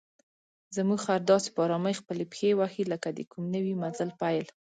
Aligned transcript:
زموږ 0.75 0.99
خر 1.05 1.19
داسې 1.31 1.49
په 1.55 1.59
آرامۍ 1.65 1.93
خپلې 2.01 2.23
پښې 2.31 2.49
وهي 2.59 2.83
لکه 2.93 3.07
د 3.17 3.19
کوم 3.31 3.43
نوي 3.55 3.73
مزل 3.81 4.09
پیل. 4.19 4.45